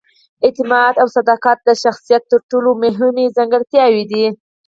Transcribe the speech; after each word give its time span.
اعتماد 0.45 0.93
او 1.01 1.07
صداقت 1.17 1.57
د 1.63 1.69
شخصیت 1.83 2.23
تر 2.31 2.39
ټولو 2.51 2.69
مهمې 2.83 3.25
ځانګړتیاوې 3.37 4.03
دي. 4.11 4.25